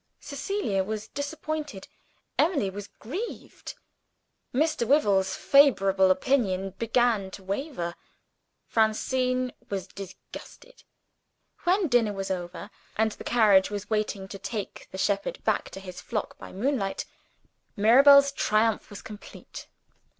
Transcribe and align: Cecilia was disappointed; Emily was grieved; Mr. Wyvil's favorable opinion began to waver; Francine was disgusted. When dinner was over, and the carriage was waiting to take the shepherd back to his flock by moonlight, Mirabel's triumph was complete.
Cecilia 0.19 0.83
was 0.83 1.09
disappointed; 1.09 1.87
Emily 2.39 2.71
was 2.71 2.87
grieved; 2.87 3.75
Mr. 4.51 4.87
Wyvil's 4.87 5.35
favorable 5.35 6.09
opinion 6.09 6.71
began 6.79 7.29
to 7.29 7.43
waver; 7.43 7.93
Francine 8.65 9.53
was 9.69 9.85
disgusted. 9.85 10.81
When 11.65 11.87
dinner 11.87 12.13
was 12.13 12.31
over, 12.31 12.71
and 12.97 13.11
the 13.11 13.23
carriage 13.23 13.69
was 13.69 13.91
waiting 13.91 14.27
to 14.29 14.39
take 14.39 14.87
the 14.91 14.97
shepherd 14.97 15.43
back 15.43 15.69
to 15.69 15.79
his 15.79 16.01
flock 16.01 16.35
by 16.39 16.51
moonlight, 16.51 17.05
Mirabel's 17.75 18.31
triumph 18.31 18.89
was 18.89 19.03
complete. 19.03 19.67